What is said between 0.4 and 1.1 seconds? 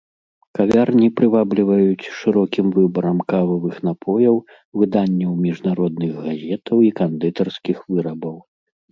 Кавярні